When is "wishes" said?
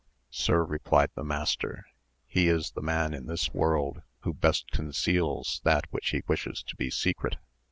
6.27-6.63